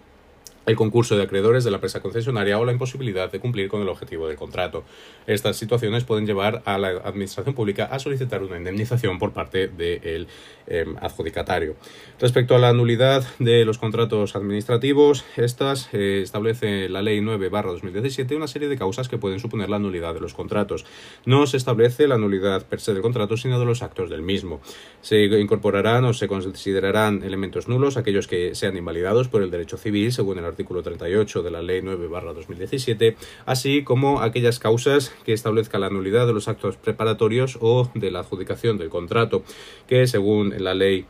el 0.71 0.77
concurso 0.77 1.17
de 1.17 1.25
acreedores 1.25 1.65
de 1.65 1.71
la 1.71 1.79
empresa 1.79 2.01
concesionaria 2.01 2.59
o 2.59 2.65
la 2.65 2.73
imposibilidad 2.73 3.31
de 3.31 3.41
cumplir 3.41 3.69
con 3.69 3.83
el 3.83 3.89
objetivo 3.89 4.29
del 4.29 4.37
contrato. 4.37 4.85
Estas 5.27 5.57
situaciones 5.57 6.05
pueden 6.05 6.27
llevar 6.27 6.63
a 6.65 6.79
la 6.79 6.89
Administración 6.89 7.55
Pública 7.55 7.87
a 7.87 7.99
solicitar 7.99 8.43
una 8.43 8.57
indemnización 8.57 9.19
por 9.19 9.33
parte 9.33 9.69
del 9.69 10.29
em, 10.67 10.97
adjudicatario. 11.01 11.75
Respecto 12.21 12.55
a 12.55 12.59
la 12.59 12.73
nulidad 12.73 13.25
de 13.39 13.65
los 13.65 13.79
contratos 13.79 14.37
administrativos, 14.37 15.25
estas 15.37 15.89
eh, 15.93 16.21
establece 16.23 16.89
la 16.89 17.03
Ley 17.03 17.21
9-2017 17.21 18.37
una 18.37 18.47
serie 18.47 18.69
de 18.69 18.79
causas 18.79 19.09
que 19.09 19.19
pueden 19.19 19.41
suponer 19.41 19.69
la 19.69 19.79
nulidad 19.81 20.15
de 20.15 20.21
los 20.21 20.35
contratos. 20.35 20.87
No 21.27 21.47
se 21.47 21.57
establece 21.57 22.07
la 22.07 22.17
nulidad 22.17 22.67
per 22.67 22.81
se 22.81 22.93
del 22.93 23.03
contrato, 23.03 23.37
sino 23.37 23.59
de 23.59 23.67
los 23.67 23.83
actos 23.83 24.09
del 24.09 24.23
mismo. 24.23 24.61
Se 25.01 25.25
incorporarán 25.25 26.05
o 26.05 26.15
se 26.15 26.29
considerarán 26.29 27.25
elementos 27.25 27.67
nulos 27.67 27.97
aquellos 27.97 28.29
que 28.29 28.55
sean 28.55 28.77
invalidados 28.77 29.27
por 29.27 29.43
el 29.43 29.51
derecho 29.51 29.77
civil 29.77 30.13
según 30.13 30.39
el 30.39 30.45
artículo 30.45 30.60
38 30.65 31.43
de 31.43 31.51
la 31.51 31.63
Ley 31.63 31.81
9-2017, 31.81 33.17
así 33.47 33.83
como 33.83 34.21
aquellas 34.21 34.59
causas 34.59 35.13
que 35.25 35.33
establezcan 35.33 35.81
la 35.81 35.91
nulidad 35.91 36.27
de 36.27 36.33
los 36.33 36.49
actos 36.49 36.77
preparatorios 36.77 37.59
o 37.61 37.91
de 37.95 38.11
la 38.11 38.21
adjudicación 38.21 38.79
del 38.79 38.89
contrato, 38.89 39.43
que 39.87 40.07
según 40.07 40.55
la 40.63 40.75
Ley 40.75 41.07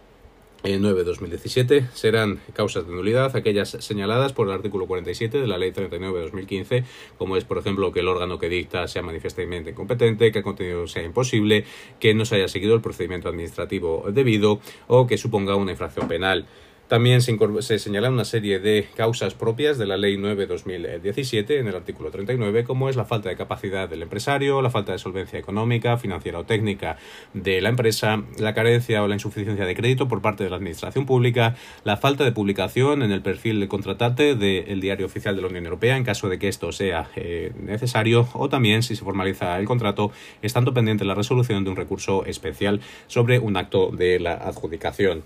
9-2017 0.62 1.72
eh, 1.72 1.88
serán 1.94 2.40
causas 2.52 2.86
de 2.86 2.92
nulidad 2.92 3.34
aquellas 3.34 3.70
señaladas 3.70 4.32
por 4.32 4.48
el 4.48 4.54
artículo 4.54 4.86
47 4.86 5.40
de 5.40 5.46
la 5.46 5.58
Ley 5.58 5.72
39-2015, 5.72 6.84
como 7.16 7.36
es, 7.36 7.44
por 7.44 7.58
ejemplo, 7.58 7.92
que 7.92 8.00
el 8.00 8.08
órgano 8.08 8.38
que 8.38 8.48
dicta 8.48 8.86
sea 8.88 9.02
manifiestamente 9.02 9.70
incompetente, 9.70 10.32
que 10.32 10.38
el 10.38 10.44
contenido 10.44 10.86
sea 10.86 11.02
imposible, 11.02 11.64
que 11.98 12.14
no 12.14 12.24
se 12.24 12.36
haya 12.36 12.48
seguido 12.48 12.74
el 12.74 12.80
procedimiento 12.80 13.28
administrativo 13.28 14.04
debido 14.12 14.60
o 14.86 15.06
que 15.06 15.16
suponga 15.16 15.56
una 15.56 15.72
infracción 15.72 16.08
penal. 16.08 16.46
También 16.90 17.22
se, 17.22 17.38
se 17.60 17.78
señalan 17.78 18.14
una 18.14 18.24
serie 18.24 18.58
de 18.58 18.88
causas 18.96 19.34
propias 19.34 19.78
de 19.78 19.86
la 19.86 19.96
Ley 19.96 20.16
9-2017 20.16 21.60
en 21.60 21.68
el 21.68 21.76
artículo 21.76 22.10
39, 22.10 22.64
como 22.64 22.88
es 22.88 22.96
la 22.96 23.04
falta 23.04 23.28
de 23.28 23.36
capacidad 23.36 23.88
del 23.88 24.02
empresario, 24.02 24.60
la 24.60 24.70
falta 24.70 24.90
de 24.90 24.98
solvencia 24.98 25.38
económica, 25.38 25.98
financiera 25.98 26.40
o 26.40 26.46
técnica 26.46 26.96
de 27.32 27.60
la 27.60 27.68
empresa, 27.68 28.24
la 28.40 28.54
carencia 28.54 29.04
o 29.04 29.06
la 29.06 29.14
insuficiencia 29.14 29.66
de 29.66 29.76
crédito 29.76 30.08
por 30.08 30.20
parte 30.20 30.42
de 30.42 30.50
la 30.50 30.56
Administración 30.56 31.06
Pública, 31.06 31.54
la 31.84 31.96
falta 31.96 32.24
de 32.24 32.32
publicación 32.32 33.04
en 33.04 33.12
el 33.12 33.22
perfil 33.22 33.60
del 33.60 33.68
contratante 33.68 34.34
del 34.34 34.80
Diario 34.80 35.06
Oficial 35.06 35.36
de 35.36 35.42
la 35.42 35.46
Unión 35.46 35.66
Europea 35.66 35.96
en 35.96 36.02
caso 36.02 36.28
de 36.28 36.40
que 36.40 36.48
esto 36.48 36.72
sea 36.72 37.08
eh, 37.14 37.52
necesario, 37.56 38.28
o 38.34 38.48
también 38.48 38.82
si 38.82 38.96
se 38.96 39.04
formaliza 39.04 39.56
el 39.60 39.66
contrato, 39.66 40.10
estando 40.42 40.74
pendiente 40.74 41.04
la 41.04 41.14
resolución 41.14 41.62
de 41.62 41.70
un 41.70 41.76
recurso 41.76 42.24
especial 42.24 42.80
sobre 43.06 43.38
un 43.38 43.56
acto 43.56 43.92
de 43.92 44.18
la 44.18 44.32
adjudicación. 44.32 45.22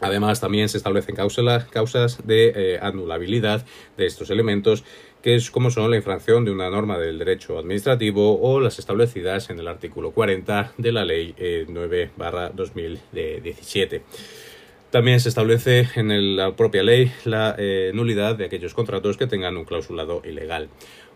Además, 0.00 0.40
también 0.40 0.68
se 0.68 0.76
establecen 0.76 1.16
causas 1.16 2.24
de 2.26 2.52
eh, 2.54 2.78
anulabilidad 2.80 3.66
de 3.96 4.06
estos 4.06 4.30
elementos, 4.30 4.84
que 5.22 5.34
es 5.34 5.50
como 5.50 5.70
son 5.70 5.90
la 5.90 5.96
infracción 5.96 6.44
de 6.44 6.52
una 6.52 6.70
norma 6.70 6.98
del 6.98 7.18
derecho 7.18 7.58
administrativo 7.58 8.40
o 8.40 8.60
las 8.60 8.78
establecidas 8.78 9.50
en 9.50 9.58
el 9.58 9.66
artículo 9.66 10.12
40 10.12 10.74
de 10.76 10.92
la 10.92 11.04
Ley 11.04 11.34
9-2017. 11.36 14.02
También 14.90 15.20
se 15.20 15.28
establece 15.28 15.86
en 15.96 16.36
la 16.36 16.56
propia 16.56 16.82
ley 16.82 17.12
la 17.24 17.54
eh, 17.58 17.92
nulidad 17.94 18.36
de 18.36 18.46
aquellos 18.46 18.72
contratos 18.72 19.18
que 19.18 19.26
tengan 19.26 19.58
un 19.58 19.66
clausulado 19.66 20.22
ilegal. 20.24 20.70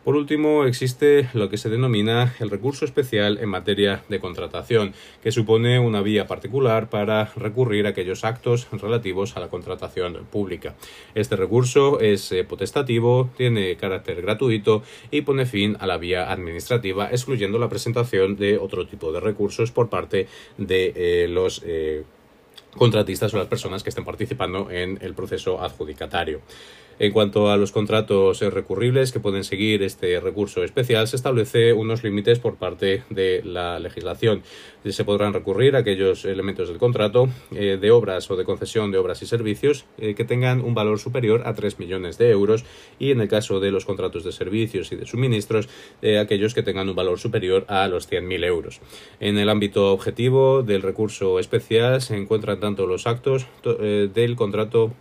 Por 0.04 0.16
último, 0.16 0.64
existe 0.64 1.28
lo 1.32 1.48
que 1.48 1.56
se 1.56 1.70
denomina 1.70 2.34
el 2.40 2.50
recurso 2.50 2.84
especial 2.84 3.38
en 3.40 3.48
materia 3.48 4.02
de 4.08 4.18
contratación, 4.18 4.94
que 5.22 5.30
supone 5.30 5.78
una 5.78 6.02
vía 6.02 6.26
particular 6.26 6.90
para 6.90 7.32
recurrir 7.36 7.86
a 7.86 7.90
aquellos 7.90 8.24
actos 8.24 8.66
relativos 8.72 9.36
a 9.36 9.40
la 9.40 9.48
contratación 9.48 10.26
pública. 10.30 10.74
Este 11.14 11.36
recurso 11.36 12.00
es 12.00 12.32
eh, 12.32 12.42
potestativo, 12.42 13.30
tiene 13.36 13.76
carácter 13.76 14.20
gratuito 14.22 14.82
y 15.12 15.20
pone 15.20 15.46
fin 15.46 15.76
a 15.78 15.86
la 15.86 15.98
vía 15.98 16.32
administrativa, 16.32 17.08
excluyendo 17.08 17.60
la 17.60 17.68
presentación 17.68 18.36
de 18.36 18.58
otro 18.58 18.88
tipo 18.88 19.12
de 19.12 19.20
recursos 19.20 19.70
por 19.70 19.88
parte 19.88 20.26
de 20.58 20.92
eh, 20.96 21.28
los 21.28 21.62
eh, 21.64 22.02
contratistas 22.76 23.32
o 23.34 23.38
las 23.38 23.46
personas 23.46 23.82
que 23.82 23.90
estén 23.90 24.04
participando 24.04 24.70
en 24.70 24.98
el 25.02 25.14
proceso 25.14 25.62
adjudicatario. 25.62 26.40
En 26.98 27.12
cuanto 27.12 27.50
a 27.50 27.56
los 27.56 27.72
contratos 27.72 28.40
recurribles 28.40 29.12
que 29.12 29.20
pueden 29.20 29.44
seguir 29.44 29.82
este 29.82 30.20
recurso 30.20 30.62
especial, 30.64 31.08
se 31.08 31.16
establece 31.16 31.72
unos 31.72 32.04
límites 32.04 32.38
por 32.38 32.56
parte 32.56 33.02
de 33.10 33.42
la 33.44 33.78
legislación. 33.78 34.42
Se 34.84 35.04
podrán 35.04 35.32
recurrir 35.32 35.76
a 35.76 35.80
aquellos 35.80 36.24
elementos 36.24 36.68
del 36.68 36.78
contrato 36.78 37.28
eh, 37.52 37.78
de 37.80 37.90
obras 37.90 38.30
o 38.30 38.36
de 38.36 38.44
concesión 38.44 38.90
de 38.90 38.98
obras 38.98 39.22
y 39.22 39.26
servicios 39.26 39.84
eh, 39.98 40.14
que 40.14 40.24
tengan 40.24 40.60
un 40.60 40.74
valor 40.74 40.98
superior 40.98 41.42
a 41.46 41.54
3 41.54 41.78
millones 41.78 42.18
de 42.18 42.30
euros 42.30 42.64
y 42.98 43.10
en 43.10 43.20
el 43.20 43.28
caso 43.28 43.60
de 43.60 43.70
los 43.70 43.84
contratos 43.84 44.24
de 44.24 44.32
servicios 44.32 44.90
y 44.92 44.96
de 44.96 45.06
suministros, 45.06 45.68
eh, 46.02 46.18
aquellos 46.18 46.54
que 46.54 46.62
tengan 46.62 46.88
un 46.88 46.96
valor 46.96 47.18
superior 47.18 47.64
a 47.68 47.86
los 47.88 48.10
100.000 48.10 48.44
euros. 48.44 48.80
En 49.20 49.38
el 49.38 49.48
ámbito 49.48 49.92
objetivo 49.92 50.62
del 50.62 50.82
recurso 50.82 51.38
especial 51.38 52.00
se 52.02 52.16
encuentran 52.16 52.60
tanto 52.60 52.86
los 52.86 53.06
actos 53.06 53.46
del 53.62 54.36
contrato 54.36 54.92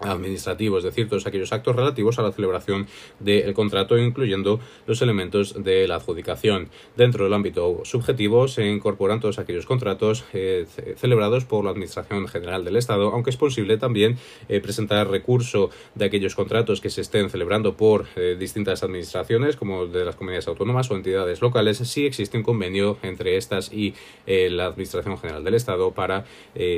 administrativo, 0.00 0.78
es 0.78 0.84
decir, 0.84 1.08
todos 1.08 1.26
aquellos 1.26 1.52
actos 1.52 1.76
relativos 1.76 2.18
a 2.18 2.22
la 2.22 2.32
celebración 2.32 2.86
del 3.18 3.52
contrato, 3.54 3.98
incluyendo 3.98 4.60
los 4.86 5.02
elementos 5.02 5.62
de 5.62 5.86
la 5.86 5.96
adjudicación. 5.96 6.68
Dentro 6.96 7.24
del 7.24 7.34
ámbito 7.34 7.82
subjetivo 7.84 8.48
se 8.48 8.66
incorporan 8.66 9.20
todos 9.20 9.38
aquellos 9.38 9.66
contratos 9.66 10.24
eh, 10.32 10.66
celebrados 10.96 11.44
por 11.44 11.64
la 11.64 11.70
Administración 11.70 12.26
General 12.28 12.64
del 12.64 12.76
Estado, 12.76 13.10
aunque 13.12 13.30
es 13.30 13.36
posible 13.36 13.76
también 13.76 14.16
eh, 14.48 14.60
presentar 14.60 15.08
recurso 15.08 15.70
de 15.94 16.04
aquellos 16.06 16.34
contratos 16.34 16.80
que 16.80 16.90
se 16.90 17.00
estén 17.00 17.30
celebrando 17.30 17.76
por 17.76 18.06
eh, 18.16 18.36
distintas 18.38 18.82
administraciones, 18.82 19.56
como 19.56 19.86
de 19.86 20.04
las 20.04 20.16
comunidades 20.16 20.48
autónomas 20.48 20.90
o 20.90 20.96
entidades 20.96 21.40
locales, 21.42 21.78
si 21.78 22.06
existe 22.06 22.36
un 22.36 22.42
convenio 22.42 22.98
entre 23.02 23.36
estas 23.36 23.72
y 23.72 23.94
la 24.26 24.66
Administración 24.66 25.18
General 25.18 25.42
del 25.42 25.54
Estado 25.54 25.92
para, 25.92 26.24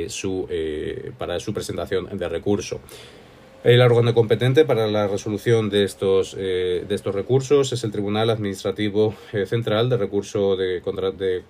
su, 0.07 0.47
para 1.17 1.39
su 1.39 1.53
presentación 1.53 2.17
de 2.17 2.29
recurso. 2.29 2.79
El 3.63 3.81
órgano 3.81 4.13
competente 4.13 4.65
para 4.65 4.87
la 4.87 5.07
resolución 5.07 5.69
de 5.69 5.85
estos, 5.85 6.35
eh, 6.37 6.83
de 6.85 6.95
estos 6.95 7.15
recursos 7.15 7.71
es 7.71 7.81
el 7.85 7.93
Tribunal 7.93 8.29
Administrativo 8.29 9.15
eh, 9.31 9.45
Central 9.45 9.89
de 9.89 9.95
Recurso 9.95 10.57
de, 10.57 10.81
de 11.17 11.43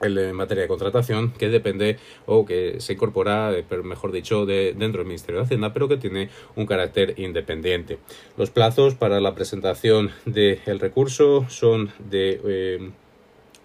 en 0.00 0.34
materia 0.34 0.62
de 0.62 0.68
contratación 0.68 1.32
que 1.32 1.50
depende 1.50 1.98
o 2.24 2.46
que 2.46 2.80
se 2.80 2.94
incorpora, 2.94 3.52
eh, 3.52 3.64
mejor 3.82 4.10
dicho, 4.10 4.46
de, 4.46 4.72
dentro 4.72 5.00
del 5.00 5.08
Ministerio 5.08 5.40
de 5.40 5.44
Hacienda, 5.44 5.74
pero 5.74 5.86
que 5.86 5.98
tiene 5.98 6.30
un 6.56 6.64
carácter 6.64 7.12
independiente. 7.18 7.98
Los 8.38 8.48
plazos 8.48 8.94
para 8.94 9.20
la 9.20 9.34
presentación 9.34 10.12
del 10.24 10.80
recurso 10.80 11.44
son 11.50 11.92
de 11.98 12.90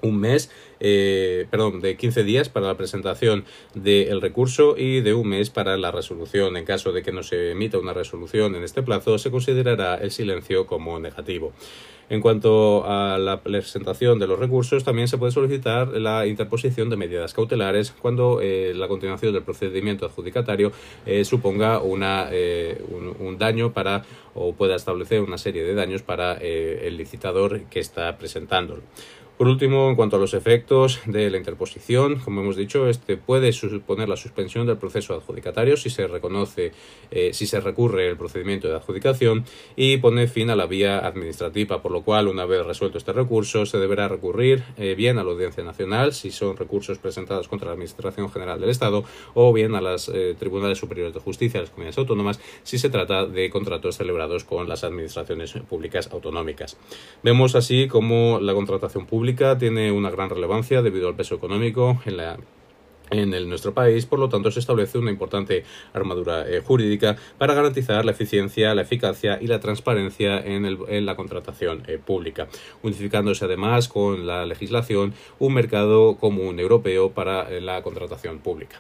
un 0.02 0.20
mes, 0.20 0.52
eh, 0.80 1.48
perdón, 1.50 1.82
de 1.82 1.98
15 1.98 2.24
días 2.24 2.50
para 2.50 2.68
la 2.68 2.78
presentación 2.78 3.46
del 3.74 4.22
recurso 4.22 4.76
y 4.78 5.02
de 5.02 5.14
un 5.14 5.30
mes 5.30 5.50
para 5.50 5.78
la 5.78 5.92
resolución. 5.92 6.58
En 6.58 6.66
caso 6.66 6.92
de 6.92 7.04
que 7.04 7.12
no 7.12 7.24
se 7.24 7.52
emita 7.52 7.78
una 7.78 7.94
resolución 7.94 8.56
en 8.56 8.64
este 8.64 8.84
plazo, 8.84 9.18
se 9.18 9.32
considerará 9.32 9.96
el 9.96 10.12
silencio 10.12 10.66
como 10.66 11.00
negativo. 11.00 11.54
En 12.12 12.22
cuanto 12.22 12.86
a 12.88 13.20
la 13.20 13.42
presentación 13.42 14.18
de 14.18 14.26
los 14.26 14.40
recursos, 14.40 14.84
también 14.84 15.08
se 15.08 15.20
puede 15.20 15.32
solicitar 15.32 15.90
la 15.90 16.26
interposición 16.26 16.90
de 16.90 16.96
medidas 16.96 17.36
cautelares 17.36 17.92
cuando 17.92 18.42
eh, 18.42 18.74
la 18.76 18.88
continuación 18.88 19.32
del 19.32 19.44
procedimiento 19.44 20.08
adjudicatario 20.08 20.72
eh, 21.06 21.24
suponga 21.24 21.80
una, 21.84 22.30
un, 22.90 23.16
un, 23.20 23.38
daño 23.38 23.74
para 23.74 24.06
o 24.34 24.54
pueda 24.54 24.76
establecer 24.76 25.22
una 25.22 25.38
serie 25.38 25.64
de 25.64 25.76
daños 25.76 26.02
para 26.02 26.34
el 26.34 26.98
licitador 26.98 27.62
que 27.66 27.80
está 27.80 28.18
presentándolo. 28.18 28.82
Por 29.40 29.48
último, 29.48 29.90
en 29.90 29.96
cuanto 29.96 30.18
a 30.18 30.20
los 30.20 30.34
efectos 30.34 31.00
de 31.06 31.30
la 31.30 31.38
interposición, 31.38 32.20
como 32.20 32.42
hemos 32.42 32.58
dicho, 32.58 32.90
este 32.90 33.16
puede 33.16 33.54
suponer 33.54 34.10
la 34.10 34.18
suspensión 34.18 34.68
del 34.68 34.76
proceso 34.76 35.14
adjudicatario 35.14 35.78
si 35.78 35.90
se 35.90 36.08
reconoce, 36.08 36.74
eh, 37.10 37.30
si 37.32 37.48
se 37.48 37.62
recurre 37.62 38.10
el 38.10 38.18
procedimiento 38.18 38.68
de 38.68 38.76
adjudicación 38.76 39.46
y 39.78 39.96
pone 39.96 40.28
fin 40.28 40.50
a 40.50 40.58
la 40.58 40.66
vía 40.66 41.00
administrativa, 41.00 41.82
por 41.82 41.94
lo 41.94 42.02
cual, 42.02 42.28
una 42.28 42.46
vez 42.46 42.66
resuelto 42.66 42.98
este 42.98 43.14
recurso, 43.14 43.66
se 43.66 43.78
deberá 43.78 44.10
recurrir 44.10 44.62
eh, 44.76 44.94
bien 44.96 45.18
a 45.18 45.24
la 45.24 45.32
Audiencia 45.32 45.64
Nacional 45.64 46.12
si 46.12 46.32
son 46.32 46.58
recursos 46.58 46.98
presentados 46.98 47.48
contra 47.48 47.68
la 47.68 47.76
Administración 47.76 48.30
General 48.30 48.60
del 48.60 48.72
Estado 48.72 49.06
o 49.36 49.54
bien 49.54 49.74
a 49.74 49.80
las 49.80 50.10
eh, 50.10 50.36
Tribunales 50.38 50.80
Superiores 50.80 51.14
de 51.14 51.22
Justicia 51.22 51.62
de 51.62 51.68
las 51.68 51.70
comunidades 51.70 51.98
autónomas 51.98 52.42
si 52.64 52.78
se 52.78 52.90
trata 52.90 53.26
de 53.26 53.50
contratos 53.50 53.96
celebrados 53.96 54.44
con 54.44 54.68
las 54.68 54.84
administraciones 54.84 55.54
públicas 55.70 56.10
autonómicas. 56.12 56.76
Vemos 57.24 57.56
así 57.56 57.88
como 57.88 58.42
la 58.42 58.54
contratación 58.54 59.06
pública 59.06 59.29
tiene 59.58 59.92
una 59.92 60.10
gran 60.10 60.30
relevancia 60.30 60.82
debido 60.82 61.08
al 61.08 61.16
peso 61.16 61.36
económico 61.36 62.02
en 62.06 62.18
en 63.12 63.50
nuestro 63.50 63.74
país, 63.74 64.06
por 64.06 64.20
lo 64.20 64.30
tanto 64.30 64.52
se 64.52 64.60
establece 64.60 64.98
una 64.98 65.12
importante 65.12 65.64
armadura 65.94 66.48
eh, 66.48 66.62
jurídica 66.62 67.16
para 67.38 67.54
garantizar 67.54 68.06
la 68.06 68.12
eficiencia, 68.12 68.76
la 68.76 68.84
eficacia 68.84 69.40
y 69.42 69.48
la 69.48 69.60
transparencia 69.60 70.40
en, 70.40 71.06
la 71.06 71.16
contratación 71.16 71.84
eh, 71.88 71.98
pública, 71.98 72.48
unificándose 72.84 73.46
además 73.46 73.88
con 73.88 74.28
la 74.28 74.46
legislación 74.46 75.14
un 75.40 75.54
mercado 75.54 76.18
común 76.18 76.60
europeo 76.60 77.12
para 77.12 77.50
eh, 77.50 77.62
la 77.62 77.82
contratación 77.82 78.40
pública. 78.40 78.78